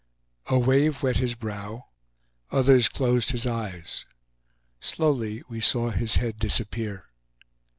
A 0.47 0.57
wave 0.57 1.03
wet 1.03 1.17
his 1.17 1.35
brow; 1.35 1.85
others 2.49 2.89
closed 2.89 3.29
his 3.29 3.45
eyes. 3.45 4.03
Slowly 4.79 5.43
we 5.47 5.61
saw 5.61 5.91
his 5.91 6.15
head 6.15 6.39
disappear. 6.39 7.05